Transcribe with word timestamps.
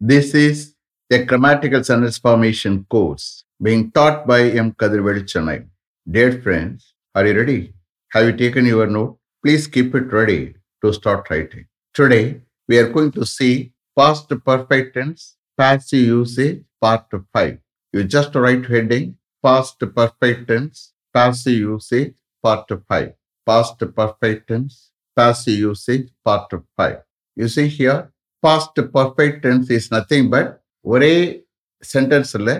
This 0.00 0.32
is 0.32 0.76
the 1.10 1.24
grammatical 1.24 1.82
sentence 1.82 2.18
formation 2.18 2.86
course 2.88 3.42
being 3.60 3.90
taught 3.90 4.28
by 4.28 4.42
M. 4.42 4.70
Kadirveli 4.70 5.24
Chennai. 5.24 5.66
Dear 6.08 6.40
friends, 6.40 6.94
are 7.16 7.26
you 7.26 7.36
ready? 7.36 7.72
Have 8.12 8.26
you 8.26 8.36
taken 8.36 8.64
your 8.64 8.86
note? 8.86 9.18
Please 9.44 9.66
keep 9.66 9.96
it 9.96 10.12
ready 10.12 10.54
to 10.84 10.92
start 10.92 11.28
writing. 11.28 11.66
Today, 11.94 12.42
we 12.68 12.78
are 12.78 12.88
going 12.92 13.10
to 13.10 13.26
see 13.26 13.72
past 13.98 14.28
perfect 14.44 14.94
tense, 14.94 15.34
passive 15.56 16.06
usage, 16.06 16.62
part 16.80 17.06
5. 17.32 17.58
You 17.92 18.04
just 18.04 18.32
write 18.36 18.66
heading, 18.66 19.16
past 19.44 19.80
perfect 19.80 20.46
tense, 20.46 20.92
passive 21.12 21.54
usage, 21.54 22.14
part 22.40 22.70
5. 22.88 23.14
Past 23.44 23.82
perfect 23.96 24.46
tense, 24.46 24.92
passive 25.16 25.58
usage, 25.58 26.08
part 26.24 26.52
5. 26.76 26.98
You 27.34 27.48
see 27.48 27.66
here, 27.66 28.12
past 28.42 28.80
perfect 28.96 29.40
tense 29.44 29.70
is 29.76 29.88
nothing 29.94 30.28
but 30.34 30.50
ஒரே 30.84 31.14
சென்டென்ஸில் 31.82 32.52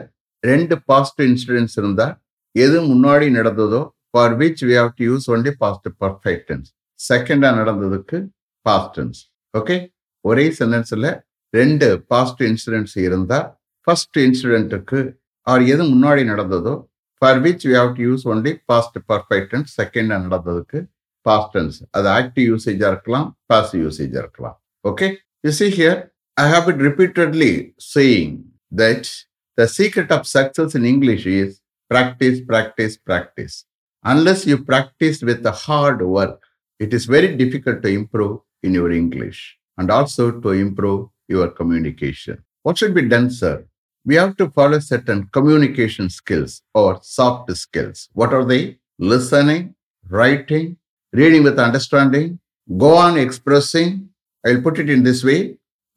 ரெண்டு 0.44 0.74
past 0.90 1.20
incidents 1.26 1.76
இருந்தால் 1.80 2.14
எது 2.54 2.78
முன்னாடி 2.90 3.28
நடந்ததோ 3.38 3.80
for 4.12 4.34
which 4.40 4.62
we 4.68 4.74
have 4.80 4.90
to 4.98 5.04
use 5.10 5.26
only 5.34 5.52
past 5.62 5.88
perfect 6.02 6.44
tense 6.48 6.68
செகண்டாக 7.00 7.54
நடந்ததுக்கு 7.60 8.18
past 8.66 8.94
tense 8.96 9.20
okay 9.54 9.76
ஒரே 10.24 10.44
சென்டென்ஸில் 10.58 11.08
ரெண்டு 11.54 11.88
பாஸ்ட் 12.12 12.42
இன்சிடென்ட்ஸ் 12.48 12.96
இருந்தால் 13.06 13.46
ஃபர்ஸ்ட் 13.86 14.18
இன்சிடென்ட்டுக்கு 14.24 15.00
ஆர் 15.46 15.62
எது 15.72 15.82
முன்னாடி 15.92 16.22
நடந்ததோ 16.32 16.74
for 17.22 17.38
which 17.44 17.64
we 17.68 17.74
have 17.80 17.92
to 17.96 18.02
use 18.08 18.24
only 18.32 18.52
past 18.70 18.98
perfect 19.10 19.50
tense 19.52 19.72
செகண்டாக 19.78 20.20
நடந்ததுக்கு 20.26 20.80
பாஸ்ட் 21.26 21.52
டென்ஸ் 21.54 21.78
அது 21.96 22.08
ஆக்டிவ் 22.18 22.46
யூசேஜாக 22.52 22.90
இருக்கலாம் 22.92 23.26
பாசிவ் 23.50 23.82
யூசேஜாக 23.86 24.22
இருக்கலாம். 24.24 24.56
Okay 24.84 25.08
You 25.44 25.52
see 25.52 25.70
here, 25.70 26.12
I 26.36 26.48
have 26.48 26.66
been 26.66 26.78
repeatedly 26.78 27.74
saying 27.78 28.44
that 28.72 29.08
the 29.56 29.68
secret 29.68 30.10
of 30.10 30.26
success 30.26 30.74
in 30.74 30.84
English 30.84 31.26
is 31.26 31.60
practice, 31.88 32.40
practice, 32.40 32.96
practice. 32.96 33.64
Unless 34.02 34.46
you 34.46 34.64
practice 34.64 35.22
with 35.22 35.44
the 35.44 35.52
hard 35.52 36.02
work, 36.02 36.42
it 36.80 36.92
is 36.92 37.06
very 37.06 37.36
difficult 37.36 37.82
to 37.82 37.88
improve 37.88 38.40
in 38.64 38.74
your 38.74 38.90
English 38.90 39.56
and 39.76 39.92
also 39.92 40.40
to 40.40 40.50
improve 40.50 41.08
your 41.28 41.48
communication. 41.48 42.42
What 42.64 42.78
should 42.78 42.94
be 42.94 43.08
done, 43.08 43.30
sir? 43.30 43.64
We 44.04 44.16
have 44.16 44.36
to 44.38 44.50
follow 44.50 44.80
certain 44.80 45.28
communication 45.32 46.10
skills 46.10 46.62
or 46.74 46.98
soft 47.02 47.56
skills. 47.56 48.08
What 48.12 48.34
are 48.34 48.44
they? 48.44 48.78
Listening, 48.98 49.76
writing, 50.08 50.78
reading 51.12 51.44
with 51.44 51.60
understanding, 51.60 52.40
go 52.76 52.96
on 52.96 53.16
expressing, 53.16 54.07
I'll 54.44 54.60
put 54.64 54.78
it 54.82 54.92
in 54.94 55.04
this 55.08 55.22
way 55.28 55.36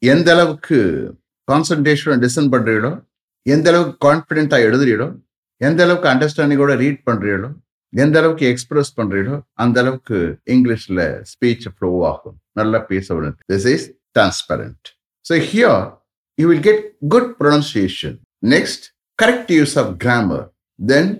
எந்த 0.02 0.28
அளவுக்கு 0.34 0.78
concentration 1.48 2.22
டிசன் 2.24 2.48
பண்றீங்களோ 2.54 2.92
எந்த 3.46 3.66
அளவுக்கு 3.72 3.96
கான்ஃபிடென்ட்டாக 4.06 4.66
எழுதுறீங்களோ 4.68 5.08
எந்த 5.60 5.80
அளவுக்கு 5.84 6.08
அண்டர்ஸ்டாண்டிங்கோட 6.12 6.74
read 6.84 7.00
பண்றீங்களோ 7.10 7.50
எந்த 7.92 8.18
அளவுக்கு 8.20 8.44
எக்ஸ்பிரஸ் 8.52 8.92
பண்ணுறீங்களோ 8.98 9.36
அந்த 9.54 9.80
அளவுக்கு 9.82 10.18
இங்கிலீஷ்ல 10.54 11.00
ஸ்பீச் 11.32 11.66
ஃப்ளோ 11.74 11.90
ஆகும். 12.12 12.36
நல்லா 12.52 12.78
பேச 12.90 13.06
this 13.52 13.68
is 13.74 13.84
transparent 14.16 14.86
so 15.26 15.36
here 15.50 15.82
you 16.38 16.46
will 16.52 16.64
get 16.68 16.84
good 17.14 17.30
pronunciation 17.42 18.16
next 18.54 18.86
correct 19.22 19.52
use 19.58 19.76
of 19.82 19.92
grammar 20.04 20.46
then 20.78 21.10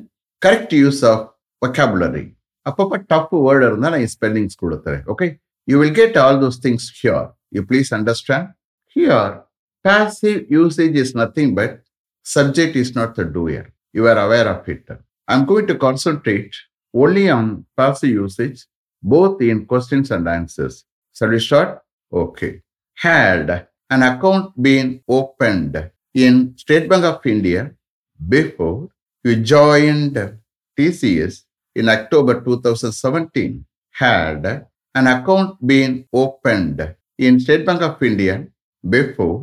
correct 0.42 0.74
use 0.82 1.02
of 1.12 1.24
vocabulary 1.62 2.26
அப்பப்போ 2.66 2.96
டஃப் 3.12 3.32
வேர்டு 3.46 3.64
இருந்தால் 3.66 3.94
நான் 3.94 4.12
ஸ்பெல்லிங்ஸ் 4.16 4.58
கொடுத்துறேன். 4.62 5.02
Okay 5.12 5.26
You 5.72 5.78
will 5.78 5.96
get 6.02 6.18
all 6.18 6.38
those 6.38 6.58
things 6.58 6.92
here. 7.00 7.30
You 7.50 7.64
please 7.64 7.92
understand? 7.92 8.48
Here, 8.88 9.42
passive 9.82 10.44
usage 10.50 10.96
is 10.96 11.14
nothing 11.14 11.54
but 11.54 11.80
subject 12.22 12.76
is 12.76 12.94
not 12.94 13.14
the 13.14 13.24
doer. 13.24 13.72
You 13.94 14.06
are 14.06 14.18
aware 14.18 14.48
of 14.48 14.68
it. 14.68 14.86
I'm 15.26 15.46
going 15.46 15.66
to 15.68 15.76
concentrate 15.76 16.54
only 16.92 17.30
on 17.30 17.64
passive 17.74 18.10
usage, 18.10 18.66
both 19.02 19.40
in 19.40 19.64
questions 19.64 20.10
and 20.10 20.28
answers. 20.28 20.84
Shall 21.16 21.30
we 21.30 21.40
start? 21.40 21.80
Okay. 22.12 22.60
Had 22.96 23.68
an 23.88 24.02
account 24.02 24.52
been 24.62 25.00
opened 25.08 25.90
in 26.12 26.54
State 26.58 26.86
Bank 26.86 27.04
of 27.04 27.24
India 27.24 27.70
before 28.28 28.90
you 29.24 29.36
joined 29.36 30.36
TCS 30.78 31.44
in 31.74 31.88
October 31.88 32.42
2017, 32.42 33.64
had 33.92 34.66
an 34.95 35.07
account 35.07 35.49
been 35.63 35.91
opened 36.13 36.79
in 37.19 37.39
State 37.39 37.65
Bank 37.65 37.81
of 37.81 38.01
India 38.03 38.35
before 38.83 39.37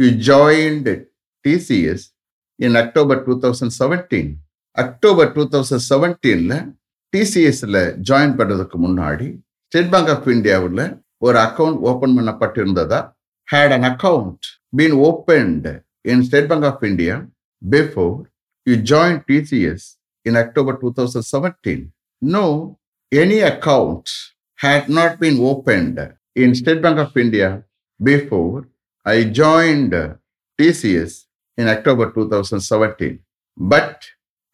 you 0.00 0.10
joined 0.22 0.86
TCS 1.44 2.00
in 2.58 2.72
October 2.76 3.16
2017. 3.18 4.30
October 4.76 5.30
two 5.36 5.42
thousand 5.52 5.84
செவன்டீன்ல 5.88 6.54
டிசிஎஸ்ல 7.12 7.76
join 8.08 8.34
பண்றதுக்கு 8.38 8.76
முன்னாடி 8.84 9.26
state 9.72 9.90
bank 9.92 10.10
of 10.14 10.28
இந்தியாவில் 10.34 10.82
ஒரு 11.22 11.36
account 11.38 11.78
open 11.90 12.14
பண்ணப்பட்டிருந்ததா 12.18 13.00
had 13.48 13.74
an 13.76 13.86
account 13.90 14.46
been 14.78 14.96
opened 15.08 15.66
in 16.04 16.22
State 16.28 16.48
Bank 16.50 16.66
of 16.70 16.84
India 16.90 17.16
before 17.62 18.14
you 18.66 18.76
join 18.92 19.18
TCS 19.30 19.86
in 20.26 20.38
October 20.44 20.78
two 20.82 20.90
thousand 20.98 21.28
seventeen 21.32 21.84
no 22.22 22.46
any 23.12 23.40
account 23.52 24.12
had 24.55 24.89
not 24.89 25.19
been 25.19 25.39
opened 25.39 25.99
in 26.35 26.55
State 26.55 26.81
Bank 26.81 26.99
of 26.99 27.15
India 27.17 27.63
before 28.01 28.67
I 29.05 29.25
joined 29.25 29.93
TCS 30.59 31.25
in 31.57 31.67
October 31.67 32.11
2017. 32.11 33.19
But 33.57 34.03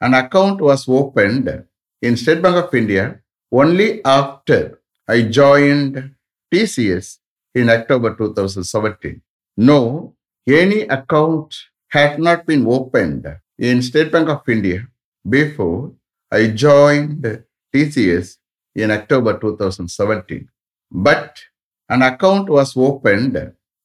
an 0.01 0.13
account 0.13 0.61
was 0.61 0.87
opened 0.89 1.65
in 2.01 2.17
State 2.17 2.41
Bank 2.41 2.57
of 2.57 2.73
India 2.73 3.21
only 3.51 4.03
after 4.03 4.81
I 5.07 5.23
joined 5.23 6.15
TCS 6.53 7.17
in 7.55 7.69
October 7.69 8.15
2017. 8.15 9.21
No, 9.57 10.15
any 10.47 10.81
account 10.83 11.53
had 11.89 12.19
not 12.19 12.45
been 12.45 12.65
opened 12.65 13.27
in 13.57 13.81
State 13.81 14.11
Bank 14.11 14.29
of 14.29 14.47
India 14.47 14.87
before 15.27 15.93
I 16.31 16.47
joined 16.47 17.43
TCS 17.73 18.37
in 18.75 18.91
October 18.91 19.37
2017. 19.37 20.47
But 20.91 21.31
an 21.89 22.01
account 22.01 22.49
was 22.49 22.75
opened 22.77 23.35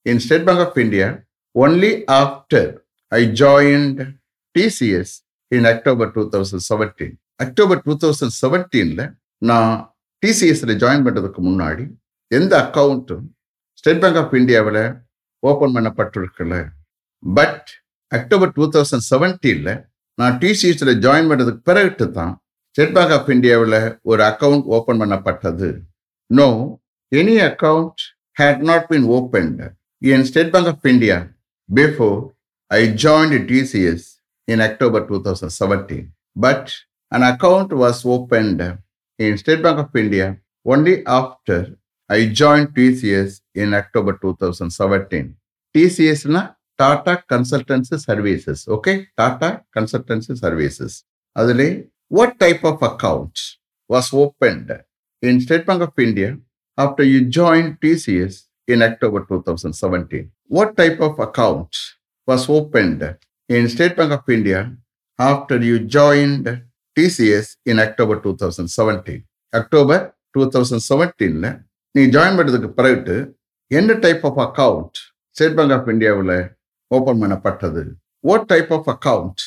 in 0.07 0.21
State 0.21 0.45
Bank 0.45 0.61
of 0.61 0.77
India 0.79 1.23
only 1.55 2.07
after 2.09 2.63
I 3.13 3.27
joined 3.27 3.99
TCS 4.55 5.11
in 5.53 5.65
October 5.67 6.07
2017. 6.13 7.15
October 7.41 7.81
two 7.87 7.95
thousand 7.95 8.35
செவன்டீனில் 8.35 9.03
நான் 9.43 9.73
டிசிஎஸ்ல 10.23 10.75
join 10.83 11.03
பண்ணுறதுக்கு 11.07 11.41
முன்னாடி 11.49 11.85
எந்த 12.31 12.53
அக்கௌண்ட்டும் 12.65 13.25
State 13.79 14.01
bank 14.03 14.21
of 14.21 14.33
இந்தியாவில் 14.35 14.81
open 15.43 15.75
பண்ணப்பட்டிருக்கல 15.77 16.55
but 17.23 17.69
October 18.13 18.53
two 18.57 18.67
thousand 18.77 19.07
செவன்டீனில் 19.11 19.73
நான் 20.19 20.37
டிசிஎஸ்ல 20.45 20.95
ஜாயின் 21.05 21.29
பண்ணுறதுக்கு 21.31 21.63
பிறகு 21.71 22.09
தான் 22.11 22.35
ஸ்டேட் 22.77 22.95
பேங்க் 22.97 23.13
ஆஃப் 23.15 23.29
இந்தியாவில் 23.35 23.77
ஒரு 24.05 24.23
அக்கௌண்ட் 24.23 24.65
ஓப்பன் 24.77 24.99
பண்ணப்பட்டது 25.03 25.69
no 26.31 26.49
any 27.13 27.37
account 27.43 28.03
had 28.37 28.61
not 28.71 28.85
been 28.91 29.07
opened 29.11 29.63
in 30.03 30.25
State 30.25 30.51
Bank 30.55 30.69
of 30.73 30.85
India 30.93 31.17
before 31.69 32.19
I 32.71 32.81
joined 33.05 33.47
TCS 33.53 34.05
in 34.49 34.65
October 34.67 35.07
two 35.09 35.19
thousand 35.25 35.55
seventeen 35.59 36.07
but 36.37 36.69
an 37.13 37.27
account 37.31 37.73
was 37.83 38.03
opened 38.17 38.63
in 39.19 39.39
State 39.39 39.65
Bank 39.65 39.83
of 39.85 39.97
India 40.03 40.27
only 40.67 40.97
after 41.17 41.67
I 42.11 42.21
join 42.41 42.71
TCS 42.75 43.35
in 43.63 43.75
October 43.75 44.21
two 44.21 44.33
thousand 44.41 44.77
seventeen 44.79 45.31
டிசிஎஸ்னா 45.75 46.43
Tata 46.79 47.17
Consultancy 47.33 47.97
Services 48.07 48.65
okay 48.73 48.93
Tata 49.15 49.51
Consultancy 49.77 50.35
Services 50.43 50.97
அதுலேயே 51.37 51.75
what 52.11 52.39
type 52.39 52.63
of 52.65 52.83
account 52.83 53.39
was 53.91 54.13
opened 54.15 54.71
in 55.23 55.41
State 55.41 55.67
Bank 55.67 55.83
of 55.83 55.93
India 55.99 56.39
after 56.79 57.03
you 57.03 57.25
joined 57.27 57.81
TCS 57.81 58.35
in 58.69 58.83
October 58.83 59.21
2017. 59.21 60.31
What 60.49 60.77
type 60.77 61.01
of 61.01 61.19
account 61.19 61.75
was 62.29 62.49
opened 62.49 63.17
in 63.49 63.69
State 63.69 63.97
Bank 63.97 64.13
of 64.13 64.29
India 64.29 64.73
after 65.19 65.57
you 65.59 65.81
joined 65.81 66.63
TCS 66.97 67.57
in 67.65 67.79
October 67.79 68.21
2017? 68.21 69.25
October 69.53 69.99
2017ல 70.35 71.51
நீ 71.95 72.03
ஜாயின் 72.15 72.37
பண்ணதுக்கு 72.39 72.69
பிறகு 72.79 73.15
என்ன 73.71 73.93
type 74.03 74.25
of 74.29 74.41
account 74.47 74.99
State 75.37 75.55
Bank 75.59 75.75
of 75.77 75.89
இந்தியாவில் 75.93 76.35
open 76.97 77.21
பண்ணப்பட்டது 77.23 77.83
what 78.21 78.45
type 78.53 78.73
of 78.77 78.89
account 78.95 79.43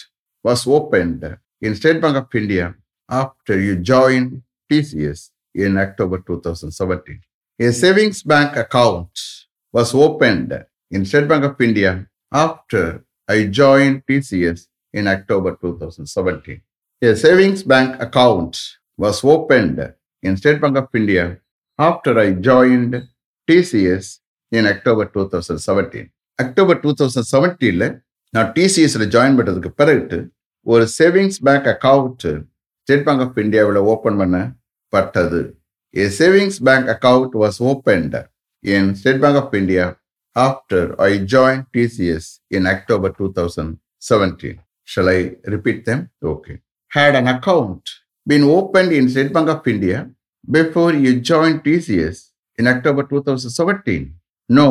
was 0.47 0.63
opened 0.77 1.25
in 1.61 1.75
State 1.75 2.01
Bank 2.01 2.15
of 2.17 2.27
India 2.33 2.65
after 3.09 3.55
you 3.59 3.75
join 3.89 4.29
TCS 4.69 5.19
in 5.55 5.77
October 5.77 6.17
2017. 6.19 7.19
A 7.59 7.71
savings 7.73 8.23
bank 8.23 8.55
account 8.55 9.11
was 9.73 9.93
opened 9.95 10.51
in 10.91 11.05
State 11.05 11.27
Bank 11.27 11.43
of 11.43 11.59
India 11.59 11.91
after 12.31 13.03
I 13.29 13.45
joined 13.61 14.03
TCS 14.07 14.59
in 14.93 15.07
October 15.07 15.57
2017. 15.61 16.61
A 17.01 17.15
savings 17.15 17.63
bank 17.63 18.01
account 18.01 18.53
was 18.97 19.23
opened 19.23 19.79
in 20.23 20.37
State 20.37 20.61
Bank 20.61 20.77
of 20.77 20.87
India 20.93 21.39
after 21.79 22.17
I 22.19 22.31
joined 22.49 22.93
TCS 23.47 24.05
in 24.51 24.65
October 24.65 25.05
2017. 25.05 26.07
October 26.39 26.77
two 26.83 26.91
thousand 26.99 27.29
செவன்டீனில் 27.31 27.87
நான் 28.35 28.49
டிசிஎஸ்ல 28.57 29.05
join 29.15 29.37
பண்ணுறதுக்கு 29.37 29.71
பிறகு 29.79 30.19
ஒரு 30.65 30.85
savings 30.97 31.39
bank 31.47 31.67
account 31.73 32.25
State 32.81 33.05
Bank 33.07 33.23
of 33.25 33.39
இந்தியாவில் 33.43 33.79
open 33.93 34.17
பண்ணப்பட்டது. 34.21 35.41
A 35.93 36.05
savings 36.19 36.59
bank 36.67 36.89
account 36.95 37.35
was 37.43 37.59
opened 37.71 38.17
in 38.65 38.89
State 38.99 39.21
Bank 39.23 39.39
of 39.41 39.55
India 39.61 39.85
after 40.35 40.89
I 41.09 41.11
join 41.35 41.63
TCS 41.77 42.29
in 42.57 42.67
October 42.73 43.15
two 43.19 43.27
thousand 43.39 43.73
seventeen 44.09 44.59
shall 44.87 45.11
I 45.17 45.19
repeat 45.55 45.83
them 45.89 46.03
okay 46.33 46.55
had 46.91 47.13
an 47.15 47.27
account 47.27 47.81
been 48.27 48.43
opened 48.57 48.91
in 48.91 49.03
State 49.09 49.31
Bank 49.35 49.49
of 49.49 49.67
India 49.67 49.97
before 50.47 50.91
you 51.03 51.11
joined 51.21 51.63
TCS 51.65 52.17
in 52.59 52.67
October 52.67 53.03
2017? 53.03 53.99
No, 54.49 54.67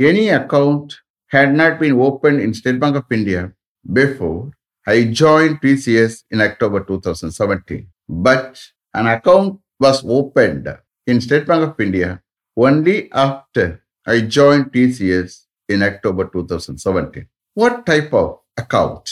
any 0.00 0.28
account 0.30 0.88
had 1.32 1.52
not 1.52 1.80
been 1.80 1.96
opened 2.00 2.40
in 2.40 2.54
State 2.54 2.78
Bank 2.78 2.96
of 2.96 3.06
India 3.10 3.42
before 3.86 4.40
I 4.86 5.04
joined 5.04 5.60
TCS 5.60 6.24
in 6.30 6.40
October 6.40 6.84
2017. 6.84 7.86
But 8.08 8.60
an 8.94 9.06
account 9.06 9.60
was 9.78 10.04
opened 10.04 10.68
in 11.06 11.20
State 11.20 11.46
Bank 11.46 11.62
of 11.68 11.80
India 11.80 12.22
only 12.56 13.12
after 13.12 13.82
I 14.06 14.22
joined 14.22 14.72
TCS 14.72 15.46
in 15.68 15.82
October 15.82 16.28
2017. 16.32 17.26
What 17.54 17.84
type 17.86 18.12
of 18.12 18.40
account 18.56 19.10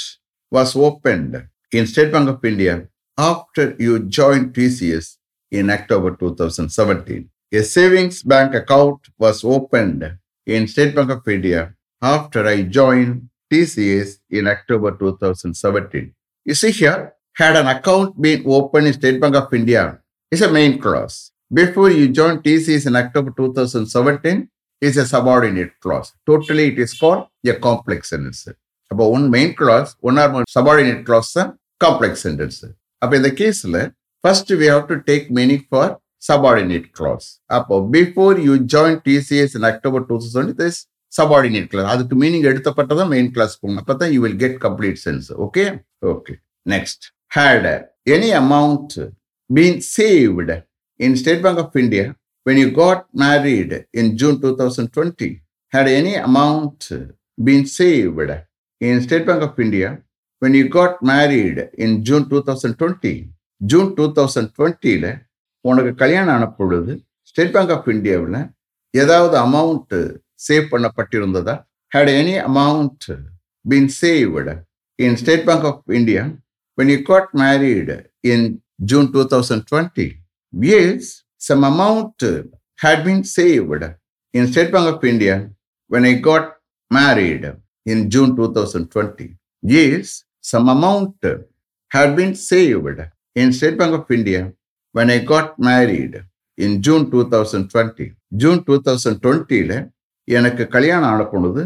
was 0.51 0.75
opened 0.75 1.47
in 1.73 1.87
State 1.87 2.13
Bank 2.13 2.29
of 2.29 2.45
India 2.45 2.89
after 3.17 3.77
you 3.79 4.01
joined 4.01 4.55
TCS 4.55 5.17
in 5.51 5.71
October 5.71 6.17
2017. 6.17 7.29
A 7.53 7.63
savings 7.63 8.23
bank 8.23 8.55
account 8.55 9.01
was 9.19 9.45
opened 9.45 10.19
in 10.47 10.67
State 10.67 10.95
Bank 10.95 11.11
of 11.11 11.27
India 11.29 11.75
after 12.01 12.47
I 12.47 12.63
joined 12.63 13.29
TCS 13.52 14.10
in 14.30 14.48
October 14.48 14.92
2017. 14.94 16.14
You 16.46 16.56
see 16.56 16.72
here, 16.72 17.00
had 17.36 17.56
an 17.56 17.68
account 17.68 18.20
been 18.20 18.44
opened 18.48 18.88
in 18.88 18.94
State 18.94 19.20
Bank 19.20 19.36
of 19.36 19.54
India 19.54 20.00
is 20.32 20.42
a 20.42 20.52
main 20.52 20.80
clause. 20.80 21.16
Before 21.52 21.90
you 21.92 22.08
joined 22.10 22.44
TCS 22.44 22.88
in 22.88 22.96
October 22.96 23.32
2017 23.32 24.50
is 24.82 24.98
a 24.98 25.06
subordinate 25.06 25.80
clause. 25.80 26.12
Totally, 26.28 26.68
it 26.68 26.80
is 26.80 26.94
called 26.96 27.24
a 27.46 27.56
complex 27.60 28.10
sentence. 28.10 28.42
அப்போ 28.92 29.06
one 29.16 29.26
main 29.36 29.54
clause 29.60 29.92
one 30.08 30.18
or 30.22 30.32
subordinate 30.56 31.00
clause 31.08 31.30
தான் 31.38 31.52
complex 31.82 32.24
sentence 32.26 32.60
அப்போ 33.02 33.14
இந்த 33.20 33.30
கேஸில் 33.40 33.78
first 34.24 34.52
we 34.60 34.68
have 34.74 34.84
to 34.92 34.96
take 35.08 35.26
meaning 35.38 35.64
for 35.70 35.92
subordinate 36.30 36.86
clause 36.98 37.26
அப்போ 37.58 37.78
before 37.96 38.38
you 38.48 38.54
join 38.74 39.00
TCS 39.08 39.56
in 39.60 39.68
October 39.72 40.04
two 40.10 40.18
thousand 40.24 40.54
this 40.62 40.80
Subordinate 41.13 41.69
clause 41.73 41.91
அதுக்கு 41.93 42.15
meaning 42.23 42.47
எடுத்தப்பட்டதான் 42.51 43.11
main 43.15 43.31
clause 43.37 43.55
போகணும். 43.61 43.81
அப்போ 43.83 43.95
தான் 43.95 44.13
you 44.15 44.21
will 44.25 44.41
get 44.45 44.59
complete 44.67 44.99
sense 45.07 45.29
okay 45.47 45.65
okay 46.13 46.35
next 46.67 47.05
had 47.33 47.69
any 48.17 48.31
amount 48.43 48.95
been 49.51 49.81
saved 49.97 50.57
in 51.01 51.19
State 51.23 51.45
Bank 51.47 51.63
of 51.65 51.79
India 51.85 52.07
when 52.47 52.57
you 52.57 52.71
got 52.75 53.01
married 53.15 53.73
in 53.93 54.17
June 54.17 54.37
2020, 54.41 55.27
had 55.73 55.87
any 55.91 56.15
amount 56.19 56.79
been 57.39 57.67
saved 57.69 58.31
in 58.81 59.03
State 59.03 59.27
Bank 59.27 59.43
of 59.43 59.59
India 59.59 59.89
when 60.43 60.55
you 60.55 60.67
got 60.71 61.03
married 61.05 61.59
in 61.77 61.91
June 62.03 62.25
2020? 62.27 63.13
June 63.61 63.89
two 63.95 64.05
thousand 64.17 64.51
டுவெண்ட்டியில் 64.57 65.09
உனக்கு 65.65 65.93
கல்யாணம் 65.95 66.35
ஆன 66.35 66.45
பொழுது 66.51 66.93
state 67.31 67.53
bank 67.55 67.73
of 67.77 67.89
இந்தியாவில் 67.89 68.37
ஏதாவது 68.95 69.37
amount 69.39 70.01
save 70.47 70.67
பண்ணப்பட்டிருந்ததா 70.73 71.55
had 71.93 72.13
any 72.19 72.35
amount 72.49 73.07
been 73.65 73.91
saved 74.01 74.55
in 74.99 75.19
State 75.23 75.47
Bank 75.49 75.67
of 75.71 75.83
India 76.01 76.25
when 76.79 76.89
you 76.89 77.03
got 77.03 77.35
married 77.35 77.89
in 78.23 78.63
June 78.81 79.13
2020? 79.13 80.21
Yes, 80.55 81.25
some 81.37 81.65
amount 81.65 82.23
had 82.79 83.05
been 83.05 83.25
saved 83.25 83.83
in 84.35 84.47
State 84.47 84.71
Bank 84.71 84.95
of 84.95 85.05
India 85.05 85.51
when 85.91 86.05
I 86.05 86.15
got 86.21 86.55
married 86.91 87.53
in 87.87 88.09
June 88.09 88.37
2020. 88.37 89.35
Yes, 89.63 90.23
some 90.41 90.69
amount 90.69 91.25
had 91.91 92.15
been 92.15 92.37
saved 92.37 93.01
in 93.37 93.53
State 93.53 93.77
Bank 93.77 93.95
of 93.95 94.09
India 94.09 94.53
when 94.95 95.11
I 95.11 95.19
got 95.19 95.59
married 95.59 96.23
in 96.59 96.81
June 96.81 97.11
2020. 97.11 98.13
June 98.37 98.61
2020ல 98.61 99.73
எனக்கு 100.29 100.65
கல்யாணம் 100.75 101.11
ஆனப்பொழுது 101.11 101.63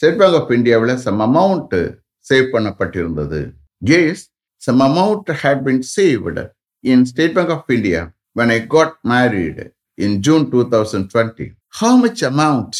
state 0.00 0.18
bank 0.20 0.38
of 0.40 0.52
இந்தியாவில் 0.56 0.94
some 1.04 1.20
amount 1.26 1.80
save 2.26 2.46
பண்ணப்பட்டிருந்தது 2.54 3.40
ஜேஸ் 3.82 4.22
some 4.62 4.82
amount 4.86 5.30
had 5.42 5.62
been 5.62 5.82
saved 5.94 6.42
in 6.84 7.04
State 7.10 7.34
Bank 7.36 7.52
of 7.56 7.70
India 7.76 8.00
when 8.36 8.52
I 8.54 8.60
got 8.74 8.94
married 9.12 9.64
in 9.98 10.16
June 10.26 10.44
two 10.52 10.60
thousand 10.74 11.08
twenty 11.12 11.46
how 11.80 11.96
much 12.02 12.22
amount 12.30 12.78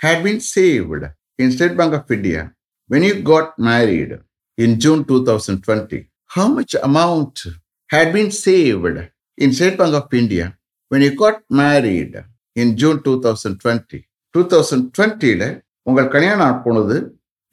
had 0.00 0.22
been 0.24 0.42
saved 0.52 1.08
in 1.38 1.52
State 1.54 1.76
Bank 1.78 1.96
of 1.98 2.12
India 2.16 2.42
when 2.90 3.06
you 3.08 3.14
got 3.30 3.52
married 3.68 4.16
in 4.58 4.76
June 4.84 5.02
two 5.10 5.18
thousand 5.28 5.62
twenty 5.66 6.00
how 6.30 6.50
much 6.56 6.76
amount 6.88 7.42
had 7.90 8.12
been 8.14 8.32
saved 8.42 9.02
in 9.38 9.54
State 9.56 9.78
Bank 9.80 9.98
of 10.00 10.14
India 10.20 10.46
when 10.90 11.04
you 11.06 11.12
got 11.22 11.40
married 11.60 12.20
in 12.56 12.74
June 12.82 13.00
two 13.06 13.14
thousand 13.24 13.58
twenty 13.62 14.00
two 14.34 14.42
thousand 14.52 14.86
டுவெண்ட்டியில் 14.96 15.46
உங்கள் 15.86 16.12
கல்யாணம் 16.14 16.42
நாட்பொழுது 16.44 16.96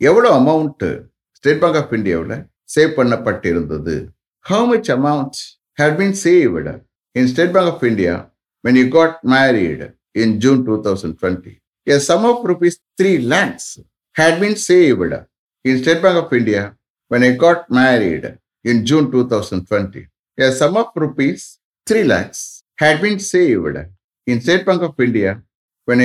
எவ்வளோ 0.02 0.30
amount 0.40 0.90
state 1.38 1.62
bank 1.64 1.80
of 1.82 1.94
இந்தியாவில் 1.98 2.38
save 2.70 2.92
பண்ணப்பட்டிருந்தது 3.00 3.96
how 4.46 4.68
much 4.72 4.90
amount 4.98 5.40
had 5.78 5.98
been 6.00 6.18
saved 6.24 6.74
in 7.16 7.30
State 7.32 7.54
Bank 7.56 7.72
of 7.74 7.86
India 7.92 8.14
when 8.64 8.80
you 8.82 8.86
got 8.98 9.18
married 9.34 9.88
in 10.24 10.36
June 10.46 10.62
two 10.70 10.76
thousand 10.88 11.18
twenty 11.22 11.54
a 11.88 11.98
sum 12.10 12.26
of 12.32 12.44
rupees 12.52 12.78
three 13.00 13.12
lakhs 13.34 13.70
had 14.16 14.40
been 14.42 14.60
saved 14.68 15.20
in 15.66 15.80
State 15.82 16.04
Bank 16.06 16.22
of 16.24 16.36
India 16.42 16.64
when 17.12 17.24
I 17.24 17.32
got 17.36 17.70
married 17.70 18.26
in 18.66 18.86
June 18.86 19.12
2020, 19.12 20.08
a 20.38 20.52
sum 20.52 20.78
of 20.78 20.92
rupees 20.96 21.42
3 21.88 22.04
lakhs 22.06 22.42
had 22.80 23.02
been 23.02 23.18
saved 23.26 23.78
in 24.28 24.42
State 24.44 24.64
Bank 24.68 24.84
of 24.88 25.02
India 25.06 25.32
when 25.92 26.02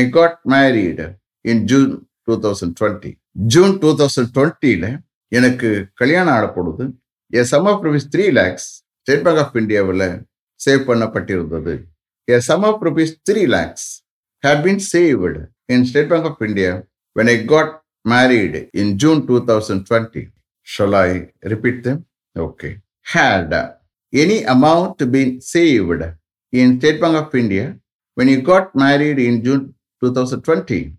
in 1.45 1.61
June 1.65 1.91
two 2.27 2.35
thousand 2.45 2.75
twenty 2.79 3.11
June 3.47 3.75
two 3.83 3.91
thousand 3.99 4.31
டுவென்டில 4.37 4.87
எனக்கு 5.33 5.69
கல்யாணம் 5.95 6.35
ஆடப்படுது 6.35 6.73
பொழுது 6.77 6.85
an 7.33 7.49
sum 7.53 7.67
of 7.67 7.85
rupees 7.87 8.09
three 8.15 8.25
lakhs 8.31 8.67
State 9.07 9.23
Bank 9.27 9.41
of 9.41 9.57
இந்தியாவில் 9.57 10.07
save 10.61 10.83
பண்ணப்பட்டிருந்தது 10.89 11.75
an 12.29 12.45
sum 12.49 12.65
of 12.65 12.83
rupees 12.87 13.13
three 13.29 13.43
lakhs 13.49 13.87
had 14.45 14.63
been 14.65 14.83
saved 14.91 15.41
in 15.69 15.85
State 15.85 16.11
Bank 16.13 16.29
of 16.31 16.43
India 16.49 16.73
when 17.17 17.31
I 17.35 17.39
got 17.45 17.73
married 18.05 18.61
in 18.81 18.93
June 18.97 19.23
two 19.29 19.39
thousand 19.51 19.85
twenty 19.91 20.25
shall 20.67 20.99
I 20.99 21.09
repeat 21.47 21.81
them 21.87 22.01
okay 22.37 22.71
had 23.07 23.55
any 24.13 24.39
amount 24.55 25.05
been 25.15 25.35
saved 25.53 26.09
in 26.53 26.75
State 26.77 27.01
Bank 27.03 27.21
of 27.23 27.37
India 27.37 27.67
when 28.17 28.31
you 28.31 28.39
got 28.43 28.71
married 28.83 29.23
in 29.31 29.41
June 29.43 29.65
2020? 30.01 30.95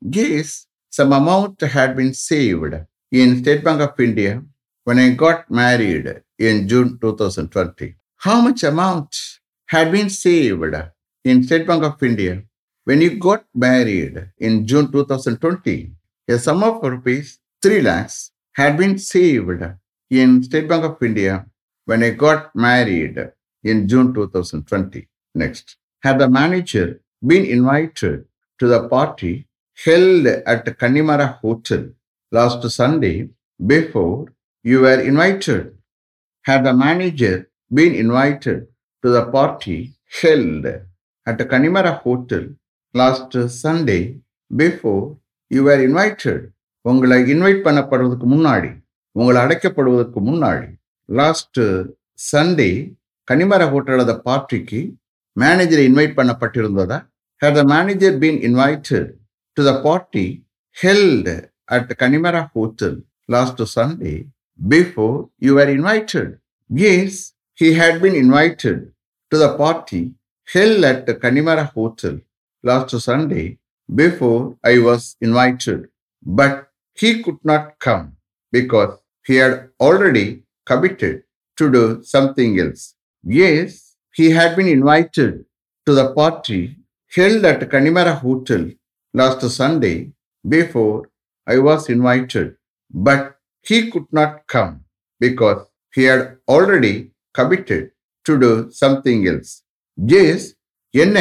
Yes, 0.00 0.66
some 0.90 1.12
amount 1.12 1.60
had 1.60 1.96
been 1.96 2.14
saved 2.14 2.74
in 3.10 3.38
State 3.42 3.64
Bank 3.64 3.80
of 3.80 3.98
India 4.00 4.42
when 4.84 4.98
I 4.98 5.10
got 5.10 5.50
married 5.50 6.22
in 6.38 6.68
June 6.68 6.98
2020. 7.00 7.94
How 8.16 8.40
much 8.40 8.62
amount 8.62 9.16
had 9.66 9.92
been 9.92 10.10
saved 10.10 10.74
in 11.24 11.42
State 11.44 11.66
Bank 11.66 11.84
of 11.84 12.02
India 12.02 12.42
when 12.84 13.00
you 13.00 13.18
got 13.18 13.44
married 13.54 14.30
in 14.38 14.66
June 14.66 14.90
2020? 14.90 15.92
A 16.28 16.38
sum 16.38 16.62
of 16.62 16.82
rupees 16.82 17.38
3 17.62 17.82
lakhs 17.82 18.32
had 18.54 18.76
been 18.76 18.98
saved 18.98 19.62
in 20.10 20.42
State 20.42 20.68
Bank 20.68 20.84
of 20.84 21.02
India 21.02 21.46
when 21.84 22.02
I 22.02 22.10
got 22.10 22.54
married 22.54 23.18
in 23.64 23.88
June 23.88 24.12
2020. 24.12 25.08
Next, 25.34 25.76
had 26.02 26.18
the 26.18 26.28
manager 26.28 27.00
been 27.24 27.44
invited 27.46 28.24
to 28.60 28.66
the 28.68 28.88
party 28.88 29.46
held 29.78 30.26
at 30.26 30.64
Kannimara 30.78 31.38
Hotel 31.40 31.90
last 32.32 32.68
Sunday 32.70 33.28
before 33.60 34.26
you 34.64 34.80
were 34.80 35.00
invited? 35.00 35.76
Had 36.44 36.64
the 36.64 36.72
manager 36.72 37.48
been 37.70 37.94
invited 37.94 38.66
to 39.04 39.10
the 39.10 39.26
party 39.26 39.94
held 40.20 40.66
at 41.26 41.38
the 41.38 41.46
Kannimara 41.46 42.00
Hotel 42.00 42.44
last 42.94 43.32
Sunday 43.62 44.16
before 44.50 45.16
you 45.50 45.64
were 45.64 45.80
invited? 45.82 46.40
உங்களை 46.84 47.16
invite 47.32 47.60
பண்ணப்படுவதற்கு 47.66 48.26
முன்னாடி 48.34 48.70
உங்களை 49.12 49.38
அடைக்கப்படுவதற்கு 49.42 50.20
முன்னாடி 50.28 50.68
last 51.08 51.60
Sunday 52.32 52.70
கனிமர 53.28 53.62
ஹோட்டலோட 53.72 54.12
பார்ட்டிக்கு 54.26 54.80
மேனேஜரை 55.36 55.84
invite 55.90 56.16
பண்ணப்பட்டிருந்ததா 56.18 56.98
had 57.42 57.56
the 57.56 57.64
manager 57.64 58.16
been 58.18 58.38
invited 58.38 59.18
to 59.56 59.62
the 59.64 59.82
party 59.82 60.42
held 60.80 61.26
at 61.68 61.88
the 61.88 61.94
Kanimara 61.96 62.48
Hotel 62.52 62.98
last 63.26 63.58
Sunday 63.66 64.28
before 64.68 65.28
you 65.40 65.56
were 65.56 65.68
invited? 65.68 66.38
Yes, 66.70 67.32
he 67.54 67.74
had 67.74 68.00
been 68.00 68.14
invited 68.14 68.92
to 69.32 69.38
the 69.38 69.56
party 69.56 70.12
held 70.52 70.84
at 70.84 71.04
the 71.06 71.16
Kanimara 71.16 71.64
Hotel 71.72 72.20
last 72.62 72.90
Sunday 73.00 73.58
before 73.92 74.56
I 74.64 74.78
was 74.78 75.16
invited, 75.20 75.88
but 76.24 76.68
he 76.94 77.24
could 77.24 77.38
not 77.42 77.76
come 77.80 78.16
because 78.52 79.00
he 79.26 79.36
had 79.36 79.70
already 79.80 80.44
committed 80.64 81.24
to 81.56 81.72
do 81.72 82.04
something 82.04 82.60
else. 82.60 82.94
Yes, 83.24 83.96
he 84.14 84.30
had 84.30 84.54
been 84.54 84.68
invited 84.68 85.44
to 85.86 85.92
the 85.92 86.14
party 86.14 86.76
held 87.12 87.44
at 87.44 87.60
Kanimara 87.72 88.14
Hotel 88.18 88.70
last 89.14 89.42
Sunday 89.50 90.12
before 90.44 91.10
I 91.46 91.58
was 91.58 91.88
invited, 91.88 92.56
but 92.94 93.36
he 93.66 93.90
could 93.90 94.08
not 94.10 94.46
come 94.46 94.72
because 95.20 95.60
he 95.94 96.04
had 96.04 96.22
already 96.48 96.94
committed 97.34 97.82
to 98.26 98.34
do 98.38 98.50
something 98.80 99.22
else 99.24 99.52
ஜேஸ் 99.98 100.44
என்ன 100.94 101.18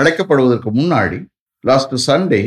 அழைக்கப்படுவதற்கு 0.00 0.70
முன்னாடி 0.80 1.18
last 1.64 1.94
Sunday 2.06 2.42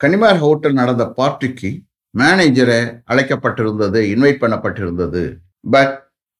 கனிமார் 0.00 0.38
hotel 0.38 0.72
நடந்த 0.72 1.04
பார்ட்டிக்கு 1.16 1.70
மேனேஜரை 2.14 2.78
அழைக்கப்பட்டிருந்தது 3.12 4.00
invite 4.12 4.40
பண்ணப்பட்டிருந்தது 4.44 5.24
but 5.74 5.94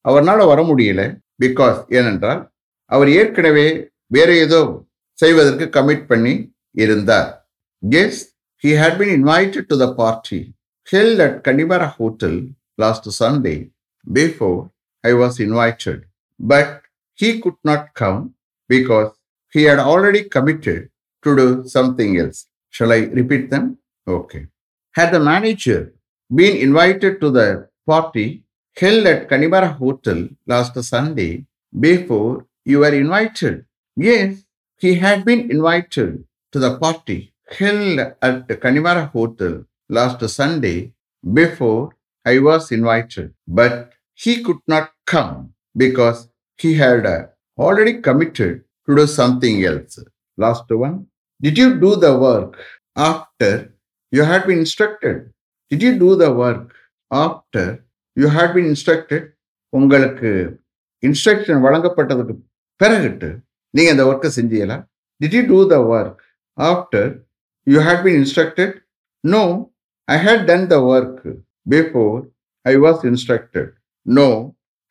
அவர்னால் 0.05 0.45
வர 0.53 0.61
முடியல 0.71 1.03
because 1.43 1.81
ஏனென்றால் 1.99 2.41
அவர் 2.91 3.11
ஏற்கனவே 3.21 3.67
வேற 4.11 4.31
ஏதோ 4.45 4.63
செய்வதற்கு 5.20 5.66
கமிட் 5.78 6.06
பண்ணி 6.12 6.34
இருந்தார் 6.86 7.30
guess 7.84 8.22
he 8.64 8.72
had 8.82 8.98
been 9.02 9.14
invited 9.18 9.68
to 9.74 9.78
the 9.84 9.88
party 10.02 10.40
held 10.88 11.22
at 11.28 11.38
Connemara 11.48 11.90
hotel 12.00 12.40
last 12.84 13.10
Sunday 13.22 13.56
before 14.08 14.58
I 15.04 15.14
was 15.22 15.38
invited 15.48 16.02
but 16.40 16.74
he 17.20 17.30
could 17.46 17.62
not 17.72 17.88
come 18.02 18.20
because 18.70 19.12
he 19.54 19.64
had 19.70 19.86
already 19.92 20.24
committed 20.38 20.84
to 21.24 21.32
do 21.40 21.48
something 21.78 22.16
else 22.24 22.42
shall 22.74 22.96
I 22.98 23.02
repeat 23.22 23.48
them 23.56 23.70
okay 24.08 24.42
had 24.96 25.12
the 25.12 25.20
manager 25.22 25.80
been 26.32 26.56
invited 26.58 27.20
to 27.22 27.30
the 27.30 27.48
party 27.88 28.28
held 28.78 29.06
at 29.06 29.30
Kanibara 29.30 29.70
Hotel 29.74 30.20
last 30.48 30.82
Sunday 30.84 31.32
before 31.74 32.32
you 32.66 32.80
were 32.80 32.94
invited? 32.96 33.56
Yes, 33.98 34.30
he 34.80 34.96
had 34.96 35.26
been 35.26 35.50
invited 35.52 36.24
to 36.52 36.60
the 36.60 36.78
party 36.78 37.34
held 37.58 38.00
at 38.00 38.48
Kanibara 38.64 39.12
Hotel 39.12 39.66
last 39.90 40.28
Sunday 40.30 40.94
before 41.34 41.96
I 42.26 42.40
was 42.40 42.72
invited, 42.72 43.34
but 43.48 43.94
he 44.14 44.44
could 44.44 44.58
not 44.68 44.92
come 45.06 45.54
because 45.76 46.28
he 46.58 46.74
had 46.76 47.06
uh, 47.06 47.28
already 47.58 48.02
committed 48.02 48.64
to 48.88 48.96
do 48.96 49.06
something 49.08 49.64
else. 49.64 50.00
Last 50.38 50.66
one. 50.70 51.08
Did 51.42 51.58
you 51.58 51.80
do 51.80 51.96
the 51.96 52.18
work 52.18 52.58
after 52.96 53.74
you 54.12 54.24
had 54.24 54.48
been 54.48 54.60
instructed? 54.60 55.32
Did 55.70 55.82
you 55.82 56.00
do 56.00 56.16
the 56.16 56.32
work 56.32 56.74
after 57.12 57.86
you 58.16 58.28
had 58.28 58.54
been 58.54 58.66
instructed? 58.66 59.24
உங்களுக்கு 59.78 60.30
instruction 61.06 61.64
வழங்கப்பட்டதுக்கு 61.66 62.36
பிறகுட்டு 62.82 63.30
நீங்கள் 63.75 63.93
அந்த 63.95 64.05
ஒர்க்கை 64.11 64.31
செஞ்சீங்களா 64.39 64.79
did 65.21 65.37
you 65.39 65.43
do 65.47 65.59
the 65.69 65.77
work 65.97 66.23
after 66.59 67.11
you 67.67 67.81
had 67.81 68.03
been 68.03 68.19
instructed 68.25 68.75
no 69.25 69.71
I 70.09 70.19
had 70.25 70.45
done 70.45 70.67
the 70.67 70.79
work 70.95 71.23
before 71.69 72.17
I 72.67 72.77
was 72.77 73.03
instructed 73.05 73.71
no 74.07 74.29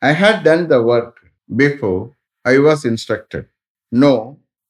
I 0.02 0.12
had 0.14 0.42
done 0.42 0.66
the 0.66 0.76
work 0.92 1.18
before 1.50 2.00
I 2.44 2.58
was 2.58 2.84
instructed 2.90 3.48
no 3.92 4.12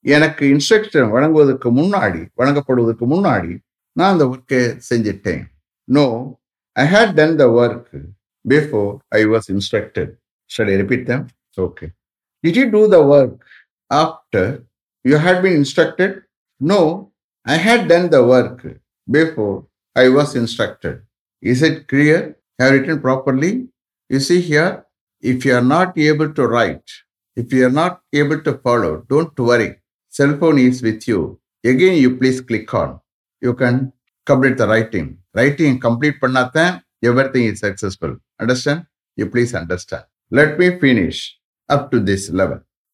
எனக்கு 0.04 0.44
instruction 0.46 1.10
வழங்குவதற்கு 1.10 1.70
முன்னாடி 1.70 2.28
வழங்கப்படுவதற்கு 2.34 3.06
முன்னாடி 3.06 3.52
நான் 3.96 4.12
அந்த 4.12 4.24
ஒர்க்கை 4.24 4.60
செஞ்சிட்டேன். 4.90 5.42
No 5.88 6.04
I 6.76 6.86
had 6.86 7.12
done 7.12 7.36
the 7.36 7.46
work 7.62 7.90
before 8.48 8.96
I 9.08 9.24
was 9.24 9.48
instructed 9.54 10.12
shall 10.50 10.70
I 10.70 10.76
repeat 10.76 11.04
them 11.04 11.24
okay 11.56 11.86
did 12.44 12.56
you 12.56 12.70
do 12.70 12.88
the 12.88 12.98
work 13.06 13.34
after 13.90 14.64
you 15.04 15.16
had 15.16 15.42
been 15.42 15.54
instructed? 15.54 16.22
No, 16.60 17.12
I 17.44 17.56
had 17.56 17.88
done 17.88 18.10
the 18.10 18.24
work 18.24 18.66
before 19.10 19.66
I 19.96 20.08
was 20.08 20.36
instructed. 20.36 21.02
Is 21.42 21.62
it 21.62 21.88
clear? 21.88 22.36
Have 22.58 22.72
written 22.72 23.00
properly? 23.00 23.68
You 24.08 24.20
see 24.20 24.40
here, 24.40 24.84
if 25.20 25.44
you 25.44 25.54
are 25.54 25.62
not 25.62 25.96
able 25.96 26.32
to 26.34 26.46
write, 26.46 26.88
if 27.34 27.52
you 27.52 27.66
are 27.66 27.70
not 27.70 28.02
able 28.12 28.40
to 28.42 28.58
follow, 28.58 29.06
don't 29.08 29.38
worry. 29.38 29.76
Cell 30.08 30.36
phone 30.38 30.58
is 30.58 30.82
with 30.82 31.08
you. 31.08 31.40
Again, 31.64 31.96
you 31.96 32.16
please 32.16 32.40
click 32.40 32.72
on. 32.74 33.00
You 33.40 33.54
can 33.54 33.92
complete 34.26 34.58
the 34.58 34.66
writing. 34.66 35.18
Writing 35.34 35.78
complete 35.80 36.20
pannatham, 36.20 36.82
everything 37.02 37.44
is 37.44 37.60
successful. 37.60 38.16
Understand? 38.38 38.86
You 39.16 39.26
please 39.30 39.54
understand. 39.54 40.04
Let 40.30 40.58
me 40.58 40.78
finish 40.78 41.38
up 41.68 41.90
to 41.92 42.00
this 42.00 42.30
level. 42.30 42.60